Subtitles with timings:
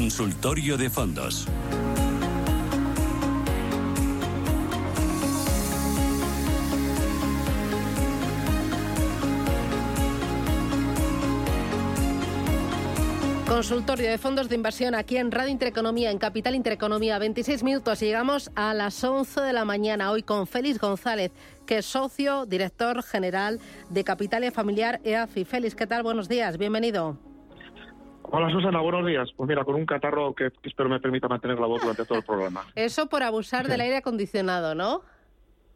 [0.00, 1.46] Consultorio de Fondos.
[13.46, 17.18] Consultorio de fondos de inversión aquí en Radio Intereconomía, en Capital Intereconomía.
[17.18, 21.30] 26 minutos y llegamos a las 11 de la mañana hoy con Félix González,
[21.66, 23.60] que es socio, director general
[23.90, 25.44] de Capital y Familiar EAFI.
[25.44, 26.02] Félix, ¿qué tal?
[26.02, 27.29] Buenos días, bienvenido.
[28.22, 29.28] Hola Susana, buenos días.
[29.36, 32.24] Pues mira, con un catarro que, espero me permita mantener la voz durante todo el
[32.24, 32.64] programa.
[32.74, 35.02] Eso por abusar del aire acondicionado, ¿no?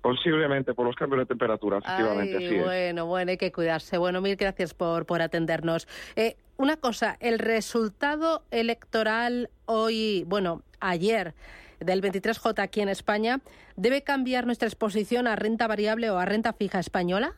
[0.02, 2.36] Posiblemente por los cambios de temperatura, efectivamente.
[2.36, 3.96] Ay, bueno, bueno, hay que cuidarse.
[3.96, 5.88] Bueno, mil gracias por, por atendernos.
[6.14, 11.34] Eh, una cosa, el resultado electoral hoy, bueno, ayer
[11.80, 13.40] del 23J aquí en España,
[13.76, 17.34] ¿debe cambiar nuestra exposición a renta variable o a renta fija española?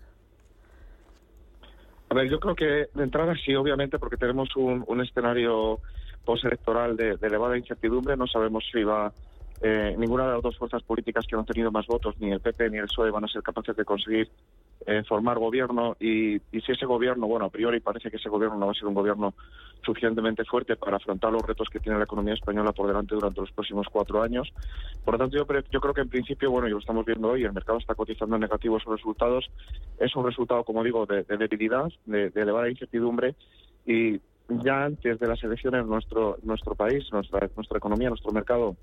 [2.08, 5.80] A ver, yo creo que de entrada sí, obviamente, porque tenemos un, escenario
[6.24, 8.16] postelectoral de, de elevada incertidumbre.
[8.16, 9.12] No sabemos si va
[9.60, 12.70] eh, ninguna de las dos fuerzas políticas que han tenido más votos, ni el PP
[12.70, 14.28] ni el PSOE, van a ser capaces de conseguir
[15.08, 18.72] formar gobierno y, si ese gobierno, bueno, a priori parece que ese gobierno no va
[18.72, 19.34] a ser un gobierno
[19.84, 23.50] suficientemente fuerte para afrontar los retos que tiene la economía española por delante durante los
[23.52, 24.52] próximos cuatro años.
[25.04, 25.46] Por lo tanto, yo,
[25.80, 28.42] creo que en principio, bueno, y lo estamos viendo hoy, el mercado está cotizando en
[28.42, 29.46] negativo esos resultados.
[29.98, 33.34] Es un resultado, como digo, de, debilidad, de, de elevada incertidumbre
[33.84, 38.76] y ya antes de las elecciones nuestro nuestro país, nuestra nuestra economía, nuestro mercado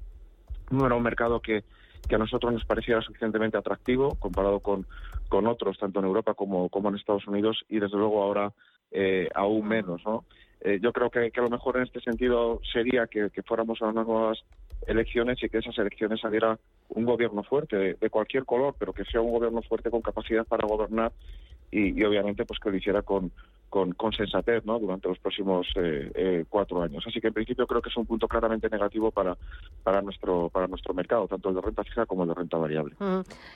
[0.72, 1.64] no era un mercado que,
[2.08, 4.86] que a nosotros nos pareciera suficientemente atractivo comparado con,
[5.30, 8.52] con otros, tanto en Europa como, como en Estados Unidos, y desde luego ahora
[8.92, 10.02] eh, aún menos.
[10.06, 10.26] ¿no?
[10.62, 14.08] Eh, yo creo que, a lo mejor en este sentido sería que, fuéramos a unas
[14.08, 14.44] nuevas
[14.88, 16.58] elecciones y que esas elecciones saliera
[16.90, 20.46] un gobierno fuerte, de, de, cualquier color, pero que sea un gobierno fuerte con capacidad
[20.46, 21.12] para gobernar
[21.72, 23.32] y, y obviamente pues que lo hiciera con,
[23.74, 24.78] con, sensatez ¿no?
[24.78, 27.04] durante los próximos eh, eh, cuatro años.
[27.08, 29.36] Así que en principio creo que es un punto claramente negativo para,
[29.82, 32.96] para, nuestro, para nuestro mercado, tanto el de renta fija como el de renta variable.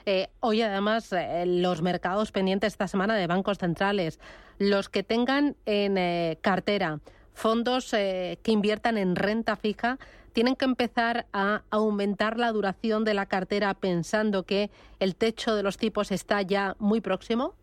[0.04, 1.14] Eh, hoy además
[1.46, 4.18] los mercados pendientes esta semana de bancos centrales,
[4.58, 6.98] los que tengan en cartera
[7.32, 9.98] fondos que inviertan en renta fija,
[10.32, 15.62] tienen que empezar a aumentar la duración de la cartera pensando que el techo de
[15.62, 17.54] los tipos está ya muy próximo?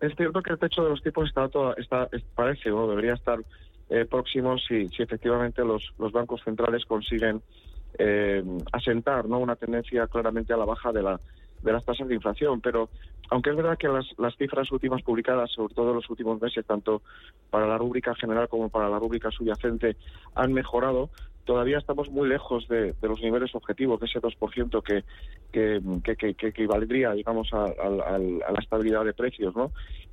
[0.00, 3.38] Es cierto que el techo de los tipos está, todo, está parece o debería estar
[3.90, 7.42] eh, próximo si, si efectivamente los, los bancos centrales consiguen
[7.98, 11.20] eh, asentar no una tendencia claramente a la baja de la
[11.64, 12.90] de las tasas de inflación, pero
[13.30, 16.64] aunque es verdad que las, las cifras últimas publicadas, sobre todo en los últimos meses,
[16.66, 17.00] tanto
[17.50, 19.96] para la rúbrica general como para la rúbrica subyacente,
[20.34, 21.08] han mejorado,
[21.44, 25.04] todavía estamos muy lejos de, los niveles objetivos, de ese 2% que,
[25.52, 25.80] que,
[26.16, 29.72] que, que, equivaldría, digamos, a, la estabilidad de precios, ¿no?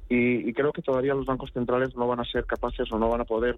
[0.10, 3.22] Y, creo que todavía los bancos centrales no van a ser capaces o no van
[3.22, 3.58] a poder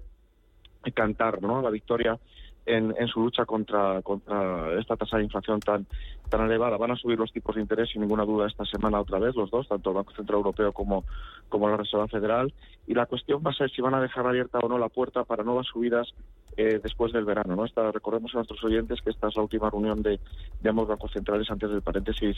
[0.94, 1.62] cantar, ¿no?
[1.62, 2.20] La victoria
[2.66, 5.88] en, en, su lucha contra, contra esta tasa de inflación tan,
[6.30, 6.78] tan elevada.
[6.78, 9.50] Van a subir los tipos de interés sin ninguna duda esta semana otra vez, los
[9.50, 11.04] dos, tanto el Banco Central Europeo como,
[11.50, 12.54] como la Reserva Federal.
[12.86, 15.24] Y la cuestión va a ser si van a dejar abierta o no la puerta
[15.24, 16.14] para nuevas subidas
[16.58, 17.56] eh, después del verano.
[17.56, 17.92] ¿no?
[17.92, 20.20] Recordemos a nuestros oyentes que esta es la última reunión de,
[20.62, 22.38] de ambos bancos centrales antes del paréntesis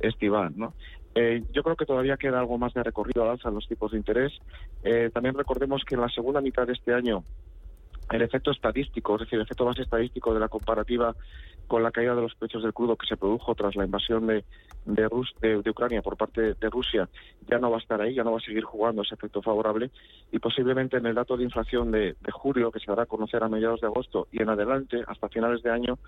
[0.00, 0.52] estival.
[0.56, 0.74] ¿no?
[1.14, 3.92] Eh, yo creo que todavía queda algo más de recorrido al alza en los tipos
[3.92, 4.32] de interés.
[4.82, 7.24] Eh, también recordemos que en la segunda mitad de este año
[8.10, 11.14] el efecto estadístico, es decir, el efecto más estadístico de la comparativa
[11.66, 14.44] con la caída de los precios del crudo que se produjo tras la invasión de,
[14.84, 15.08] de,
[15.40, 17.08] de, Ucrania por parte de Rusia,
[17.48, 19.90] ya no va a estar ahí, ya no va a seguir jugando ese efecto favorable
[20.30, 23.48] y posiblemente en el dato de inflación de, julio, que se dará a conocer a
[23.48, 25.98] mediados de agosto y en adelante, hasta finales de año,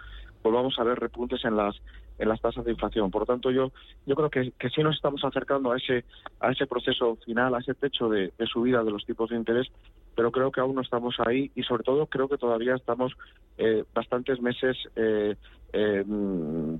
[0.42, 1.76] volvamos a ver repuntes en las
[2.18, 3.10] en las tasas de inflación.
[3.10, 3.72] Por lo tanto, yo
[4.06, 6.04] yo creo que, que sí nos estamos acercando a ese
[6.40, 9.70] a ese proceso final, a ese techo de subida de los tipos de interés
[10.16, 13.12] pero creo que aún no estamos ahí y sobre todo creo que todavía estamos
[13.58, 15.36] eh, bastantes meses eh,
[15.72, 16.04] eh,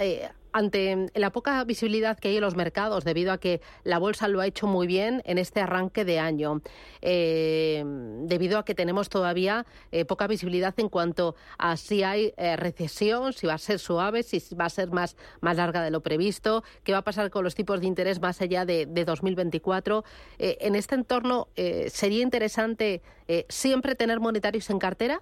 [0.00, 4.26] eh, ante la poca visibilidad que hay en los mercados debido a que la bolsa
[4.26, 6.62] lo ha hecho muy bien en este arranque de año,
[7.02, 7.84] eh,
[8.22, 13.34] debido a que tenemos todavía eh, poca visibilidad en cuanto a si hay eh, recesión,
[13.34, 16.64] si va a ser suave, si va a ser más, más larga de lo previsto,
[16.84, 20.04] qué va a pasar con los tipos de interés más allá de, de 2024.
[20.38, 21.48] en este entorno,
[21.88, 23.02] ¿sería interesante
[23.48, 25.20] siempre tener monetarios en cartera?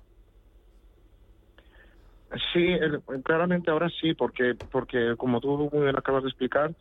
[2.53, 2.77] Sí,
[3.23, 6.73] claramente ahora sí, porque, porque como tú muy bien acabas de explicar,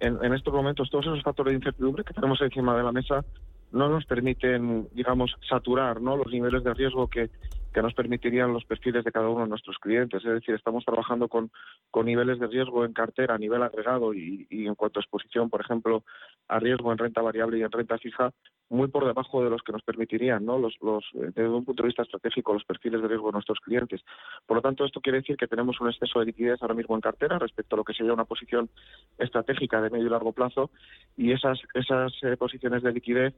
[0.00, 3.24] en, estos momentos todos esos factores de incertidumbre que tenemos encima de la mesa
[3.72, 6.16] no nos permiten, digamos, saturar ¿no?
[6.16, 7.30] los niveles de riesgo que,
[7.72, 10.24] que nos permitirían los perfiles de cada uno de nuestros clientes.
[10.24, 11.50] Es decir, estamos trabajando con,
[11.90, 15.50] con niveles de riesgo en cartera a nivel agregado y, y, en cuanto a exposición,
[15.50, 16.04] por ejemplo,
[16.48, 18.30] a riesgo en renta variable y en renta fija,
[18.68, 20.58] muy por debajo de los que nos permitirían, ¿no?
[20.58, 24.02] Los, los, desde un punto de vista estratégico, los perfiles de riesgo de nuestros clientes.
[24.46, 27.00] Por lo tanto, esto quiere decir que tenemos un exceso de liquidez ahora mismo en
[27.00, 28.70] cartera respecto a lo que sería una posición
[29.18, 30.70] estratégica de medio y largo plazo
[31.16, 33.34] y esas, esas eh, posiciones de liquidez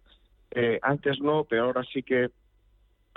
[0.52, 2.30] eh, antes no, pero ahora sí que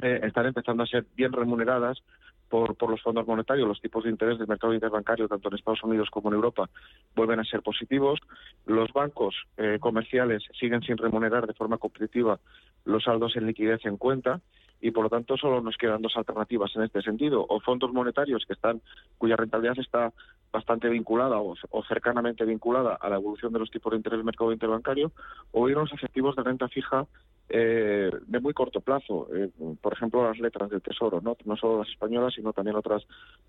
[0.01, 2.01] eh, están empezando a ser bien remuneradas
[2.50, 5.84] por, por los fondos monetarios, los tipos de interés del mercado interbancario, tanto en Estados
[5.84, 6.69] Unidos como en Europa,
[7.16, 8.19] vuelven a ser positivos.
[8.66, 12.40] Los bancos eh, comerciales siguen sin remunerar de forma competitiva
[12.86, 14.42] los saldos en liquidez en cuenta
[14.81, 18.45] y por lo tanto solo nos quedan dos alternativas en este sentido o fondos monetarios
[18.45, 18.81] que están
[19.18, 20.13] cuya rentabilidad está
[20.52, 21.56] bastante vinculada o,
[21.88, 25.12] cercanamente vinculada a la evolución de los tipos de interés del mercado interbancario
[25.52, 27.06] o ir a efectivos de renta fija
[27.50, 29.50] eh, de muy corto plazo, eh,
[29.81, 33.04] por ejemplo las letras del tesoro, no no solo las españolas sino también otras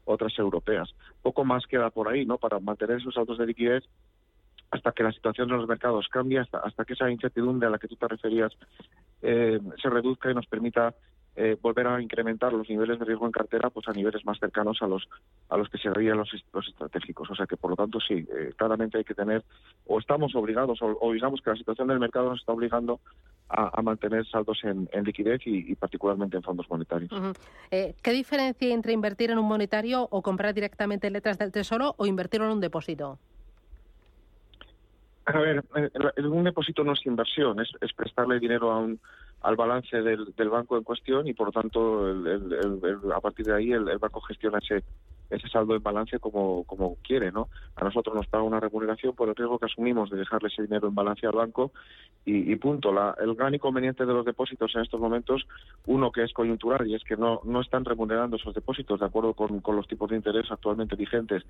[0.05, 0.91] otras europeas.
[1.23, 3.85] Poco más queda por ahí, no, para mantener esos saldos de liquidez
[4.71, 7.79] hasta que la situación de los mercados cambie, hasta, hasta que esa incertidumbre a la
[7.79, 8.53] que tú te referías
[9.21, 10.95] eh, se reduzca y nos permita
[11.37, 14.79] eh, volver a incrementar los niveles de riesgo en cartera pues a niveles más cercanos
[14.83, 15.09] a los
[15.49, 17.31] a los que serían los, los estratégicos.
[17.31, 19.45] O sea que por lo tanto sí eh, claramente hay que tener
[19.87, 23.01] o estamos obligados o, digamos que la situación del mercado nos está obligando
[23.49, 27.11] a, mantener saldos en, liquidez y, particularmente en fondos monetarios.
[27.73, 32.07] Eh, qué diferencia entre invertir en un monetario o comprar directamente letras del tesoro o
[32.07, 33.19] invertir en un depósito
[35.27, 35.65] a ver,
[36.25, 38.99] un depósito no es inversión, es, es prestarle dinero a un,
[39.43, 42.15] al balance del, banco en cuestión y por tanto
[43.15, 44.85] a partir de ahí el, banco gestiona ese
[45.31, 47.49] ese saldo en balance como, como quiere, ¿no?
[47.77, 50.89] A nosotros nos paga una remuneración por el riesgo que asumimos de dejarle ese dinero
[50.89, 51.71] en balance al banco
[52.25, 52.93] y, punto.
[52.93, 55.47] La, el gran inconveniente de los depósitos en estos momentos,
[55.87, 59.35] uno que es coyuntural y es que no, no están remunerando esos depósitos de acuerdo
[59.35, 61.45] con, con los tipos de interés actualmente vigentes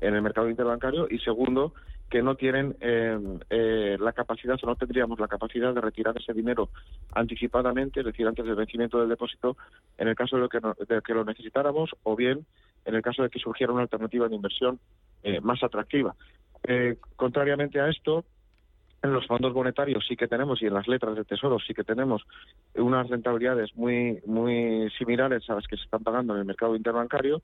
[0.00, 1.72] en el mercado interbancario y segundo,
[2.12, 3.18] que no tienen eh,
[3.48, 6.68] eh, la capacidad o no tendríamos la capacidad de retirar ese dinero
[7.14, 9.56] anticipadamente, es decir, antes del vencimiento del depósito,
[9.96, 12.44] en el caso de que, de que lo necesitáramos o bien
[12.84, 14.78] en el caso de que surgiera una alternativa de inversión
[15.22, 16.14] eh, más atractiva.
[17.16, 18.26] contrariamente a esto,
[19.02, 21.82] en los fondos monetarios sí que tenemos y en las letras de tesoro sí que
[21.82, 22.22] tenemos
[22.74, 27.40] unas rentabilidades muy muy similares a las que se están pagando en el mercado interbancario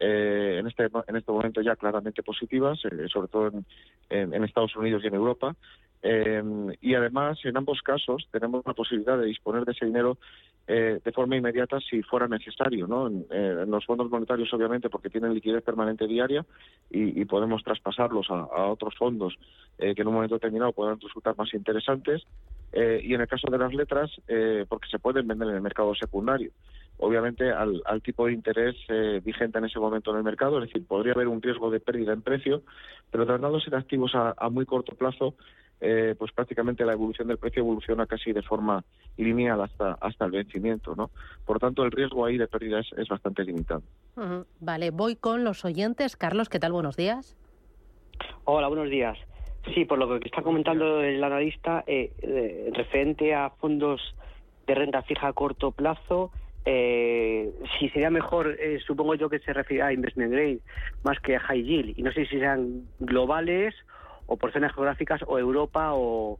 [0.00, 3.64] eh, en este en este momento ya claramente positivas, eh, sobre todo en,
[4.10, 5.54] en, Estados Unidos y en Europa.
[6.02, 6.42] Eh,
[6.80, 10.16] y además, en ambos casos, tenemos la posibilidad de disponer de ese dinero
[10.68, 12.86] eh, de forma inmediata si fuera necesario.
[12.86, 13.08] ¿no?
[13.08, 16.44] En, eh, los fondos monetarios, obviamente, porque tienen liquidez permanente diaria
[16.90, 19.34] y, y podemos traspasarlos a, a otros fondos
[19.78, 22.22] que en un momento determinado puedan resultar más interesantes.
[22.72, 24.10] y en el caso de las letras,
[24.68, 26.50] porque se pueden vender en el mercado secundario
[26.98, 30.86] obviamente al, tipo de interés eh, vigente en ese momento en el mercado, es decir,
[30.86, 32.62] podría haber un riesgo de pérdida en precio,
[33.10, 35.34] pero tratándose de activos a, muy corto plazo,
[35.80, 38.84] eh, pues prácticamente la evolución del precio evoluciona casi de forma
[39.16, 41.10] lineal hasta hasta el vencimiento, ¿no?
[41.46, 43.82] Por tanto, el riesgo ahí de pérdida es, bastante limitado.
[44.58, 46.16] Vale, voy con los oyentes.
[46.16, 46.72] Carlos, ¿qué tal?
[46.72, 47.36] Buenos días.
[48.44, 49.16] Hola, buenos días.
[49.72, 54.00] Sí, por lo que está comentando el analista, eh, referente a fondos
[54.66, 56.32] de renta fija a corto plazo,
[56.64, 60.60] eh, si sería mejor, eh, supongo yo que se refiere a investment grade
[61.02, 63.74] más que a high yield, y no sé si sean globales
[64.26, 66.38] o por zonas geográficas o Europa o,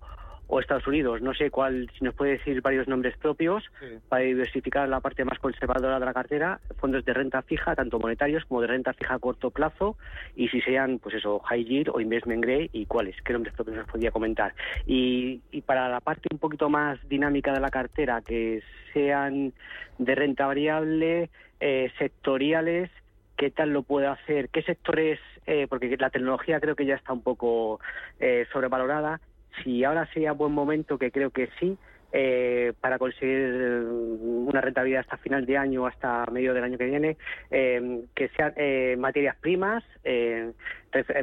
[0.48, 1.20] o Estados Unidos.
[1.20, 3.64] No sé cuál, si nos puede decir varios nombres propios
[4.08, 8.44] para diversificar la parte más conservadora de la cartera, fondos de renta fija, tanto monetarios
[8.46, 9.96] como de renta fija a corto plazo,
[10.34, 13.76] y si sean, pues eso, high yield o investment grade, y cuáles, qué nombres propios
[13.76, 14.54] nos podría comentar.
[14.86, 18.62] Y, y para la parte un poquito más dinámica de la cartera, que
[18.92, 19.52] sean
[19.98, 21.28] de renta variable,
[21.60, 22.90] eh, sectoriales,
[23.36, 24.48] ¿qué tal lo puede hacer?
[24.48, 25.20] ¿Qué sectores?
[25.46, 27.80] Eh, porque la tecnología creo que ya está un poco
[28.20, 29.18] eh, sobrevalorada
[29.62, 31.76] si ahora sería buen momento, que creo que sí,
[32.10, 36.86] eh, para conseguir una rentabilidad hasta final de año o hasta medio del año que
[36.86, 37.18] viene,
[37.50, 39.84] eh, que sean eh, materias primas,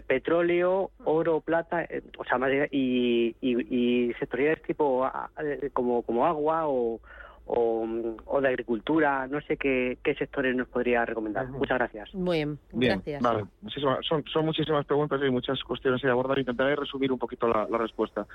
[0.08, 1.88] petróleo, oro, plata,
[2.20, 2.38] o sea,
[2.70, 5.10] y, y, y sectoriales tipo
[5.74, 7.00] como, como agua o,
[7.47, 11.47] o, de agricultura, no sé qué, sectores nos podría recomendar.
[11.49, 12.13] Muchas gracias.
[12.13, 13.21] Muy bien, gracias.
[13.21, 13.45] Vale.
[14.01, 16.39] Son, son, muchísimas preguntas y muchas cuestiones que abordar.
[16.39, 18.25] Intentaré resumir un poquito la, respuesta.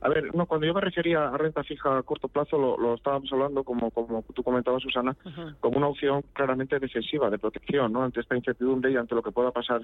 [0.00, 3.32] A ver, no, cuando yo me refería a renta fija a corto plazo, lo, estábamos
[3.32, 5.16] hablando, como, como tú comentabas, Susana,
[5.60, 8.04] como una opción claramente defensiva, de protección, ¿no?
[8.04, 9.82] ante esta incertidumbre y ante lo que pueda pasar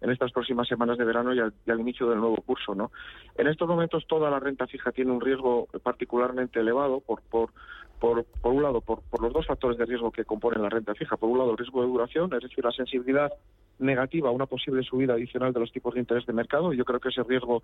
[0.00, 2.74] en estas próximas semanas de verano y al, y al inicio del nuevo curso.
[2.74, 2.90] ¿no?
[3.36, 7.50] En estos momentos toda la renta fija tiene un riesgo particularmente elevado por, por
[7.98, 10.94] por, por un lado, por, por los dos factores de riesgo que componen la renta
[10.94, 11.16] fija.
[11.16, 13.32] Por un lado, el riesgo de duración, es decir, la sensibilidad
[13.78, 16.72] negativa a una posible subida adicional de los tipos de interés de mercado.
[16.72, 17.62] Yo creo que ese riesgo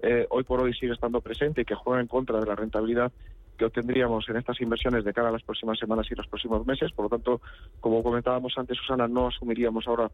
[0.00, 3.12] eh, hoy por hoy sigue estando presente y que juega en contra de la rentabilidad
[3.58, 6.90] que obtendríamos en estas inversiones de cara a las próximas semanas y los próximos meses.
[6.92, 7.40] Por lo tanto,
[7.80, 10.10] como comentábamos antes, Susana, no asumiríamos ahora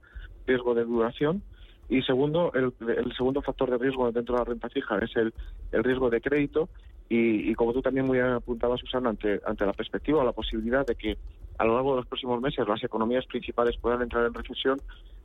[0.46, 1.42] riesgo de duración.
[1.88, 5.32] Y segundo, el, el, segundo factor de riesgo dentro de la renta fija es el,
[5.72, 6.68] el riesgo de crédito
[7.10, 10.94] y, como tú también muy apuntabas, Susana, ante, ante la perspectiva o la posibilidad de
[10.94, 11.16] que
[11.56, 14.78] a lo largo de los próximos meses las economías principales puedan entrar en recesión,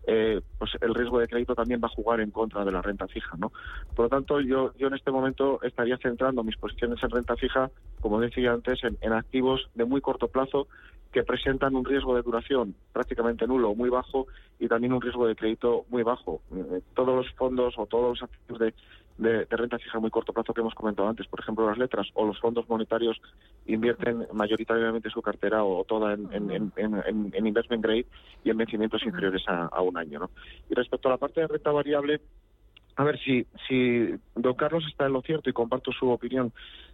[0.05, 3.07] eh, pues el riesgo de crédito también va a jugar en contra de la renta
[3.07, 3.51] fija, ¿no?
[3.95, 7.69] Por lo tanto, yo, yo en este momento estaría centrando mis posiciones en renta fija,
[8.01, 10.67] como decía antes, en, activos de muy corto plazo
[11.11, 14.25] que presentan un riesgo de duración prácticamente nulo o muy bajo
[14.59, 16.41] y también un riesgo de crédito muy bajo.
[16.55, 18.73] Eh, todos los fondos o todos los activos de,
[19.17, 22.07] de, renta fija a muy corto plazo que hemos comentado antes, por ejemplo las letras
[22.13, 23.21] o los fondos monetarios
[23.65, 28.05] invierten mayoritariamente su cartera o toda en, en, investment grade
[28.43, 30.19] y en vencimientos inferiores a, un año.
[30.19, 30.31] ¿no?
[30.69, 32.21] Y respecto a la parte de renta variable,
[32.95, 36.51] a ver si, si don Carlos está en lo cierto y comparto su opinión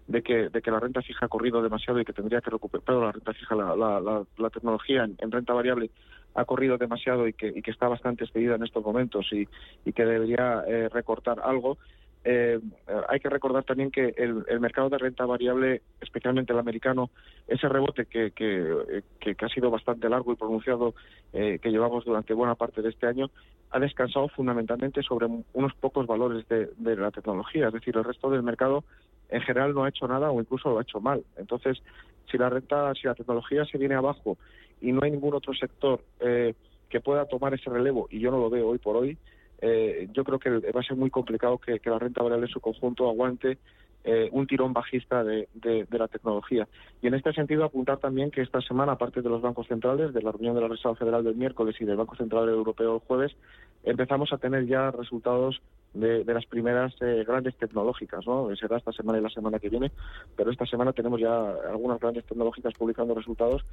[0.08, 2.84] de que, de que la renta fija ha corrido demasiado y que tendría que recuperar,
[2.86, 5.92] pero la renta fija, la, la, la, tecnología en, renta variable
[6.36, 9.48] ha corrido demasiado y que, y que está bastante expedida en estos momentos y,
[9.86, 11.78] y que debería eh, recortar algo.
[12.24, 12.60] Eh,
[13.08, 17.10] hay que recordar también que el, mercado de renta variable, especialmente el americano,
[17.48, 20.96] ese rebote que, que, que, ha sido bastante largo y pronunciado
[21.32, 23.30] eh, que llevamos durante buena parte de este año,
[23.72, 27.68] ha descansado fundamentalmente sobre unos pocos valores de, de la tecnología.
[27.68, 28.84] Es decir, el resto del mercado
[29.30, 31.24] en general no ha hecho nada o incluso lo ha hecho mal.
[31.38, 31.82] Entonces,
[32.30, 34.38] si la renta, si la tecnología se viene abajo
[34.82, 36.54] y no hay ningún otro sector eh,
[36.90, 39.18] que pueda tomar ese relevo, y yo no lo veo hoy por hoy,
[39.62, 42.62] eh, yo creo que va a ser muy complicado que, la renta variable en su
[42.62, 43.58] conjunto aguante
[44.06, 45.48] eh, un tirón bajista de,
[45.92, 46.68] la tecnología.
[47.02, 50.22] Y en este sentido, apuntar también que esta semana, aparte de los bancos centrales, de
[50.22, 53.36] la reunión de la Reserva Federal del miércoles y del Banco Central Europeo el jueves,
[53.84, 55.62] empezamos a tener ya resultados
[55.94, 58.56] de, las primeras eh, grandes tecnológicas, ¿no?
[58.56, 59.92] Será esta semana y la semana que viene,
[60.38, 63.66] pero esta semana tenemos ya algunas grandes tecnológicas publicando resultados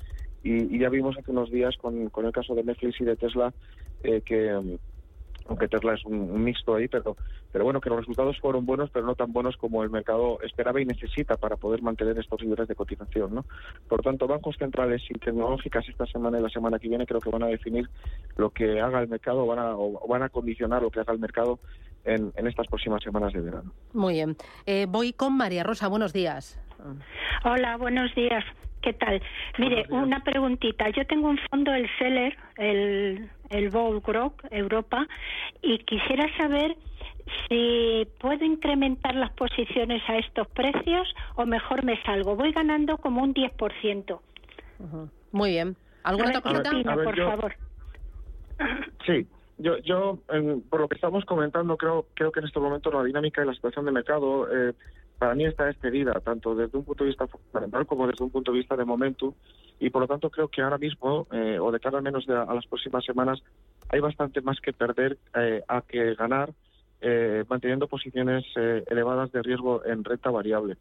[0.43, 3.53] y, ya vimos hace unos días con, con el caso de Netflix y de Tesla
[4.03, 4.79] que
[5.49, 7.17] aunque Tesla es un, mixto ahí, pero,
[7.53, 10.81] pero bueno, que los resultados fueron buenos, pero no tan buenos como el mercado esperaba
[10.81, 13.35] y necesita para poder mantener estos niveles de cotización.
[13.35, 13.45] ¿no?
[13.89, 17.31] Por tanto, bancos centrales y tecnológicas esta semana y la semana que viene creo que
[17.31, 17.89] van a definir
[18.37, 21.19] lo que haga el mercado van a, o van a condicionar lo que haga el
[21.19, 21.59] mercado
[22.05, 23.73] en, en estas próximas semanas de verano.
[23.93, 24.37] Muy bien.
[24.65, 25.89] Eh, voy con María Rosa.
[25.89, 26.61] Buenos días.
[27.45, 28.45] Hola, buenos días.
[28.87, 29.21] ¿Qué tal?
[29.59, 30.89] Mire, una preguntita.
[30.91, 34.01] Yo tengo un fondo, el Seller, el, el Bowl
[34.53, 35.09] Europa,
[35.61, 36.77] y quisiera saber
[37.49, 42.37] si puedo incrementar las posiciones a estos precios o mejor me salgo.
[42.37, 44.21] Voy ganando como un 10%.
[45.33, 45.77] Muy bien.
[46.05, 46.43] ¿Alguna otra
[47.03, 47.57] por favor?
[49.05, 49.27] Sí,
[49.59, 50.21] yo, yo
[50.71, 53.55] por lo que estamos comentando, creo, creo que en este momento la dinámica y la
[53.55, 54.75] situación de mercado eh,
[55.19, 58.53] para mí está despedida, tanto desde un punto de vista fundamental como desde un punto
[58.53, 59.35] de vista de momento,
[59.81, 62.53] y por lo tanto creo que ahora mismo, eh, o de cara al menos a
[62.55, 63.43] las próximas semanas,
[63.89, 66.53] hay bastante más que perder eh, a que ganar,
[67.01, 70.77] eh, manteniendo posiciones elevadas de riesgo en renta variable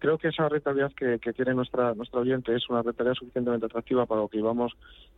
[0.00, 4.22] creo que esa rentabilidad que, tiene nuestra nuestra oyente es una rentabilidad suficientemente atractiva para
[4.22, 4.72] lo que íbamos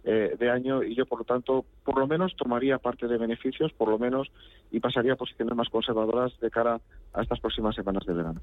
[0.05, 3.73] eh, de año y yo por lo tanto por lo menos tomaría parte de beneficios
[3.73, 4.31] por lo menos
[4.71, 6.81] y pasaría a posiciones más conservadoras de cara
[7.15, 8.41] a estas próximas semanas de verano.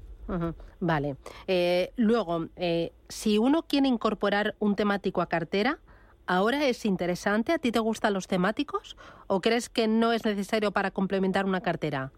[0.80, 1.16] Vale.
[1.46, 5.78] Eh, luego, eh, si uno quiere incorporar un temático a cartera,
[6.26, 7.52] ¿Ahora es interesante?
[7.52, 8.96] ¿A ti te gustan los temáticos?
[9.26, 12.12] ¿O crees que no es necesario para complementar una cartera?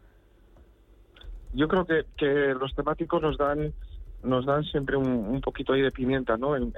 [1.55, 3.73] Yo creo que, que los temáticos nos dan
[4.23, 6.57] nos dan siempre un, poquito ahí de pimienta, ¿no?
[6.57, 6.73] En,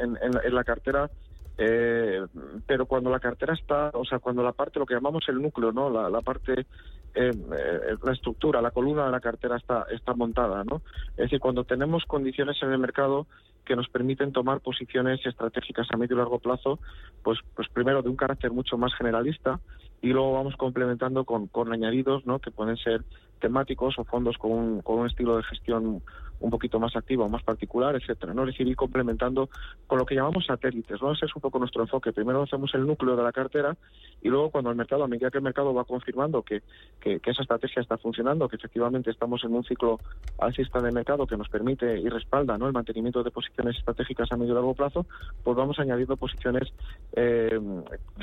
[0.51, 1.11] la cartera,
[1.59, 2.25] eh,
[2.67, 5.73] pero cuando la cartera está, o sea, cuando la parte, lo que llamamos el núcleo,
[5.73, 5.91] ¿no?
[5.91, 6.67] La, parte, eh,
[7.15, 10.83] eh, la estructura, la columna de la cartera está, está montada, ¿no?
[11.11, 13.27] Es decir, cuando tenemos condiciones en el mercado
[13.65, 16.79] que nos permiten tomar posiciones estratégicas a medio y largo plazo,
[17.23, 19.61] pues, pues primero de un carácter mucho más generalista
[20.03, 22.39] y luego vamos complementando con, con añadidos, ¿no?
[22.39, 23.03] Que pueden ser
[23.45, 26.01] temáticos o fondos con un, con un estilo de gestión
[26.41, 28.43] un poquito más activa o más particular, etcétera, ¿no?
[28.43, 29.49] Es decir, ir complementando
[29.87, 31.13] con lo que llamamos satélites, ¿no?
[31.13, 32.13] Ese es un poco nuestro enfoque.
[32.13, 33.77] Primero hacemos el núcleo de la cartera
[34.21, 36.63] y luego cuando el mercado, a medida que el mercado va confirmando que,
[37.01, 39.99] que, esa estrategia está funcionando, que efectivamente estamos en un ciclo
[40.39, 42.67] alcista de mercado que nos permite y respalda ¿no?
[42.67, 45.07] el mantenimiento de posiciones estratégicas a medio y largo plazo,
[45.43, 46.73] pues vamos añadiendo posiciones
[47.17, 47.59] eh,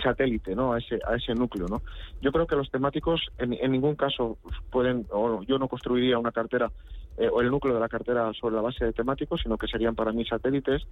[0.01, 0.73] satélite ¿no?
[0.73, 1.67] a, ese, a ese núcleo.
[1.67, 1.81] ¿no?
[2.21, 4.37] Yo creo que los temáticos en, en ningún caso
[4.69, 6.71] pueden, o yo no construiría una cartera
[7.17, 9.95] eh, o el núcleo de la cartera sobre la base de temáticos, sino que serían
[9.95, 10.83] para mí satélites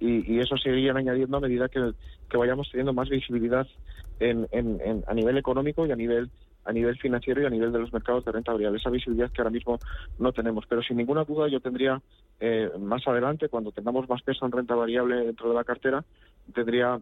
[0.00, 1.92] y, eso seguirían añadiendo a medida que,
[2.36, 3.66] vayamos teniendo más visibilidad
[4.20, 4.46] en,
[5.06, 6.30] a nivel económico y a nivel
[6.64, 8.78] a nivel financiero y a nivel de los mercados de renta variable.
[8.78, 9.78] Esa visibilidad que ahora mismo
[10.18, 10.64] no tenemos.
[10.66, 12.00] Pero sin ninguna duda yo tendría
[12.40, 16.04] eh, más adelante, cuando tengamos más peso en renta variable dentro de la cartera,
[16.54, 16.98] tendría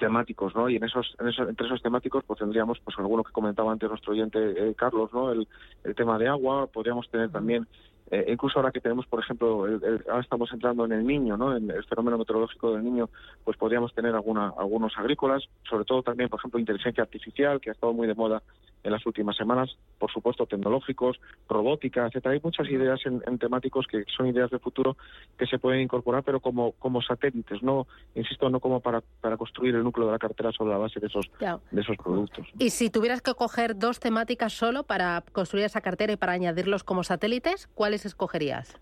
[0.00, 0.68] temáticos, ¿no?
[0.68, 3.88] Y en esos, en esos, entre esos temáticos, pues tendríamos, pues alguno que comentaba antes
[3.88, 5.30] nuestro oyente eh, Carlos, ¿no?
[5.30, 5.46] El,
[5.84, 7.68] el, tema de agua, podríamos tener también,
[8.10, 9.66] eh, incluso ahora que tenemos, por ejemplo,
[10.08, 11.56] ahora estamos entrando en el niño, ¿no?
[11.56, 13.08] En el fenómeno meteorológico del niño,
[13.44, 17.74] pues podríamos tener alguna, algunos agrícolas, sobre todo también, por ejemplo, inteligencia artificial, que ha
[17.74, 18.42] estado muy de moda
[18.82, 22.34] en las últimas semanas, por supuesto tecnológicos, robótica, etcétera.
[22.34, 24.96] Hay muchas ideas en, temáticos que son ideas de futuro
[25.38, 29.74] que se pueden incorporar, pero como, como satélites, no, insisto, no como para, para construir
[29.74, 31.30] el núcleo de la cartera sobre la base de esos,
[31.70, 32.46] de esos productos.
[32.58, 36.84] Y si tuvieras que coger dos temáticas solo para construir esa cartera y para añadirlos
[36.84, 38.80] como satélites, ¿cuáles escogerías?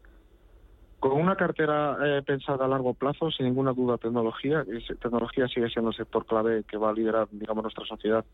[1.01, 4.65] Con una cartera eh, pensada a largo plazo, sin ninguna duda, tecnología.
[5.01, 8.25] Tecnología sigue siendo el sector clave que va a liderar, digamos, nuestra sociedad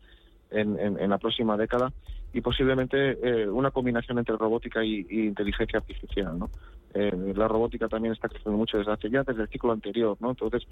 [0.51, 1.91] en, la próxima década
[2.33, 6.49] y posiblemente eh, una combinación entre robótica y, inteligencia artificial, ¿no?
[6.93, 10.31] Eh, la robótica también está creciendo mucho desde hace ya, desde el ciclo anterior, ¿no?
[10.31, 10.67] Entonces,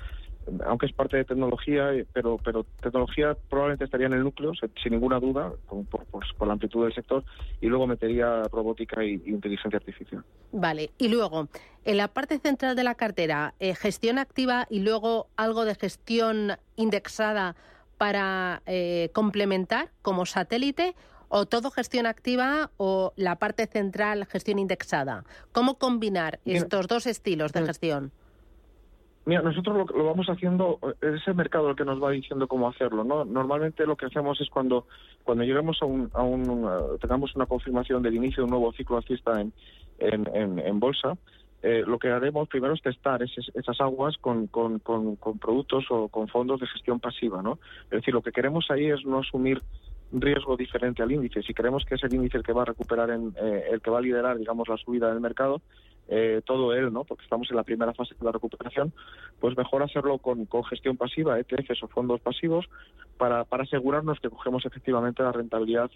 [0.66, 4.92] aunque es parte de tecnología, eh, pero, pero tecnología probablemente estaría en el núcleo, sin
[4.92, 5.54] ninguna duda,
[5.90, 7.24] por, la amplitud del sector,
[7.62, 10.24] y luego metería robótica e inteligencia artificial.
[10.52, 11.48] Vale, y luego,
[11.86, 17.56] en la parte central de la cartera, gestión activa y luego algo de gestión indexada
[17.98, 20.96] para eh, complementar como satélite
[21.30, 25.24] o todo gestión activa o la parte central gestión indexada?
[25.52, 28.12] ¿Cómo combinar estos dos estilos de eh, gestión?
[29.26, 33.06] Mira, nosotros lo, vamos haciendo, es el mercado el que nos va diciendo cómo hacerlo,
[33.06, 33.24] ¿no?
[33.24, 34.86] Normalmente lo que hacemos es cuando
[35.24, 38.74] cuando lleguemos a un, a un uh, tengamos una confirmación del inicio de un nuevo
[38.74, 39.54] ciclo alcista en,
[40.00, 41.18] en, en bolsa,
[41.64, 46.68] eh, lo que haremos primero es testar esas aguas con, productos o con fondos de
[46.68, 47.58] gestión pasiva, ¿no?
[47.86, 49.62] Es decir, lo que queremos ahí es no asumir
[50.12, 51.42] riesgo diferente al índice.
[51.42, 53.90] Si creemos que es el índice el que va a recuperar, en, eh, el que
[53.90, 55.62] va a liderar, digamos, la subida del mercado,
[56.10, 57.06] eh, todo él, ¿no?
[57.06, 58.92] Porque estamos en la primera fase de la recuperación,
[59.40, 62.66] pues mejor hacerlo con, con gestión pasiva, ETFs o fondos pasivos,
[63.18, 65.90] para, para asegurarnos que cogemos efectivamente la rentabilidad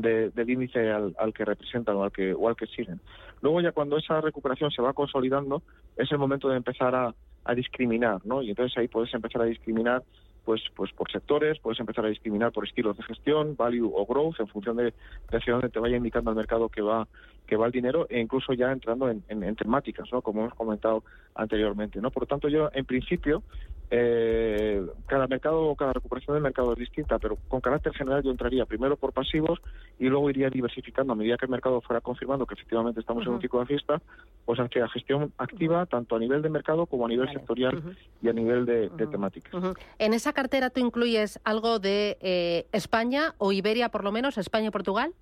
[0.00, 3.00] del índice al, que representan o al que, o al que siguen.
[3.40, 5.62] Luego ya cuando esa recuperación se va consolidando,
[5.96, 8.42] es el momento de empezar a, a discriminar, ¿no?
[8.42, 10.02] Y entonces ahí puedes empezar a discriminar
[10.44, 14.38] pues, pues por sectores, puedes empezar a discriminar por estilos de gestión, value o growth,
[14.38, 17.08] en función de, de hacia dónde te vaya indicando el mercado que va
[17.46, 20.20] que va el dinero e incluso ya entrando en, temáticas, ¿no?
[20.20, 21.04] Como hemos comentado
[21.34, 22.10] anteriormente, ¿no?
[22.10, 23.42] Por lo tanto, yo en principio
[23.90, 28.64] eh, cada mercado cada recuperación del mercado es distinta, pero con carácter general yo entraría
[28.66, 29.60] primero por pasivos
[29.98, 31.12] y luego iría diversificando.
[31.12, 34.00] A medida que el mercado fuera confirmando que efectivamente estamos en un ciclo de fiesta,
[34.44, 38.32] pues hacia gestión activa tanto a nivel de mercado como a nivel sectorial y a
[38.32, 39.52] nivel de, temáticas.
[39.98, 44.68] En esa cartera tú incluyes algo de eh, España o Iberia por lo menos, España
[44.68, 45.12] y Portugal.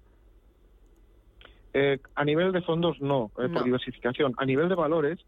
[1.75, 4.33] Eh, a nivel de fondos no, eh, por diversificación.
[4.39, 5.19] A nivel de valores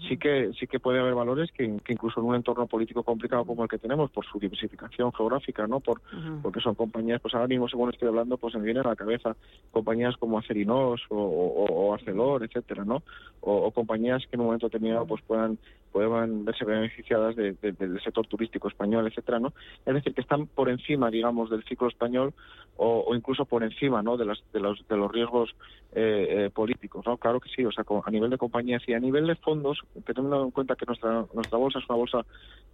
[0.00, 3.62] sí que sí que puede haber valores que, incluso en un entorno político complicado como
[3.62, 6.00] el que tenemos por su diversificación geográfica no por
[6.42, 9.36] porque son compañías pues ahora mismo según estoy hablando pues me viene a la cabeza
[9.70, 13.02] compañías como Acerinos o, o, Arcelor etcétera no
[13.40, 15.58] o, compañías que en un momento determinado pues puedan
[15.94, 19.52] puedan verse beneficiadas del sector turístico español etcétera no
[19.86, 22.34] es decir que están por encima digamos del ciclo español
[22.76, 25.54] o, incluso por encima no de, las, de los de los riesgos
[25.92, 28.98] eh, eh, políticos no claro que sí o sea a nivel de compañías y a
[28.98, 32.26] nivel de fondos teniendo en cuenta que nuestra nuestra bolsa es una bolsa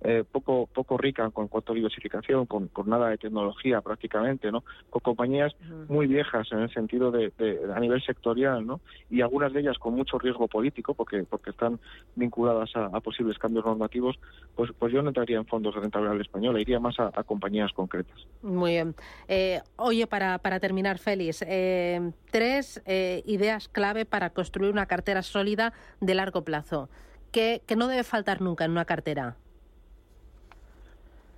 [0.03, 4.65] eh, poco poco rica con cuanto a diversificación, con, con, nada de tecnología prácticamente, ¿no?
[4.89, 5.55] Con compañías
[5.89, 7.31] muy viejas en el sentido de,
[7.75, 8.81] a nivel sectorial, ¿no?
[9.11, 11.79] Y algunas de ellas con mucho riesgo político porque porque están
[12.17, 14.19] vinculadas a, posibles cambios normativos,
[14.55, 18.19] pues pues yo no entraría en fondos de rentabilidad española, iría más a, compañías concretas.
[18.43, 18.95] Muy bien.
[19.29, 25.73] Eh, oye, para, para terminar, Félix, eh, tres ideas clave para construir una cartera sólida
[26.01, 26.89] de largo plazo
[27.31, 29.37] que, no debe faltar nunca en una cartera?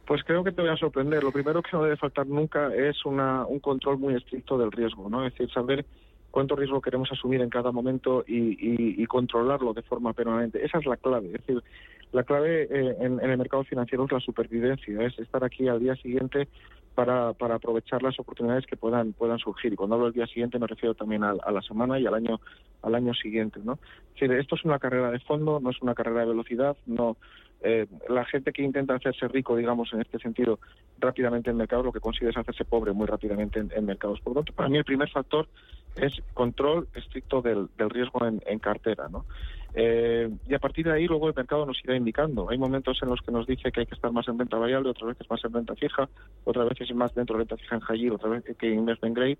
[0.06, 1.22] Pues creo que te voy a sorprender.
[1.22, 5.08] Lo primero que no debe faltar nunca es una, un control muy estricto del riesgo,
[5.08, 5.24] ¿no?
[5.24, 5.86] Es decir, saber
[6.32, 10.64] cuánto riesgo queremos asumir en cada momento y, controlarlo de forma permanente.
[10.64, 11.26] Esa es la clave.
[11.26, 11.62] Es decir,
[12.12, 15.94] la clave eh, en, el mercado financiero es la supervivencia, es estar aquí al día
[15.96, 16.48] siguiente
[16.94, 19.74] para, aprovechar las oportunidades que puedan puedan surgir.
[19.74, 22.40] Y cuando hablo del día siguiente me refiero también a, la semana y al año
[22.82, 23.60] al año siguiente.
[23.62, 23.78] ¿no?
[24.16, 27.16] esto es una carrera de fondo, no es una carrera de velocidad, no
[27.62, 30.58] eh, la gente que intenta hacerse rico, digamos, en este sentido,
[30.98, 34.20] rápidamente en mercado, lo que consigue es hacerse pobre muy rápidamente en, mercados.
[34.20, 35.48] Por lo tanto, para mí el primer factor
[35.96, 39.26] es control estricto del, riesgo en, cartera, ¿no?
[39.74, 42.50] Eh, y a partir de ahí luego el mercado nos irá indicando.
[42.50, 44.90] Hay momentos en los que nos dice que hay que estar más en renta variable,
[44.90, 46.08] otras veces más en renta fija,
[46.44, 49.16] otras veces más dentro de renta fija en high yield, otras veces que en investment
[49.16, 49.38] grade.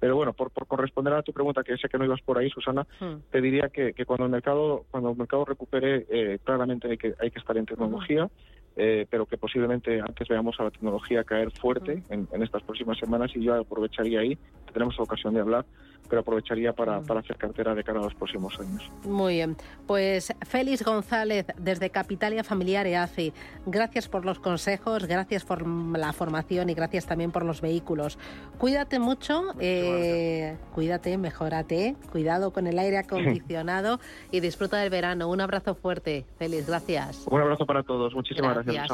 [0.00, 2.48] Pero bueno, por, por corresponder a tu pregunta, que sé que no ibas por ahí,
[2.50, 3.30] Susana, hmm.
[3.30, 7.14] te diría que, que, cuando el mercado cuando el mercado recupere, eh, claramente hay que,
[7.20, 8.28] hay que estar en tecnología.
[8.76, 12.96] Eh, pero que posiblemente antes veamos a la tecnología caer fuerte en, en, estas próximas
[12.98, 15.66] semanas y yo aprovecharía ahí, que tenemos la ocasión de hablar,
[16.08, 18.90] pero aprovecharía para, para, hacer cartera de cara a los próximos años.
[19.04, 23.32] Muy bien, pues Félix González desde Capitalia Familiar EACI,
[23.66, 28.18] gracias por los consejos, gracias por la formación y gracias también por los vehículos.
[28.58, 35.28] Cuídate mucho, eh, cuídate, mejórate, cuidado con el aire acondicionado y disfruta del verano.
[35.28, 37.26] Un abrazo fuerte, Félix, gracias.
[37.30, 38.88] Un abrazo para todos, muchísimas gracias.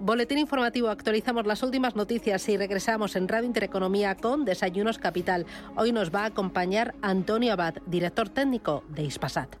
[0.00, 5.46] Boletín informativo, actualizamos las últimas noticias y regresamos en Radio Intereconomía con Desayunos Capital.
[5.76, 9.56] Hoy nos va a acompañar Antonio Abad, director técnico de Ispasat.